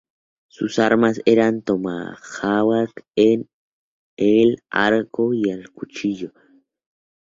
[0.47, 3.05] Sus armas eran el tomahawk,
[4.15, 6.31] el arco y el cuchillo.